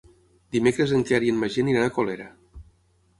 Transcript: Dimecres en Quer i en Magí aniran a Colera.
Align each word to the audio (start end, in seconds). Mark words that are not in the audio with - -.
Dimecres 0.55 0.93
en 0.99 1.03
Quer 1.09 1.19
i 1.27 1.29
en 1.33 1.37
Magí 1.43 1.65
aniran 1.65 1.85
a 1.89 1.91
Colera. 1.99 2.25